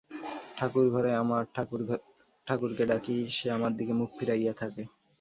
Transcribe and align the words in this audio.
ঠাকুরঘরে 0.57 1.11
আমার 1.15 1.43
ঠাকুরকে 2.47 2.83
ডাকি, 2.91 3.17
সে 3.29 3.47
আমার 3.51 3.71
দিকে 3.79 3.93
মুখ 3.93 4.09
ফিরাইয়া 4.17 4.53
থাকে। 4.53 4.83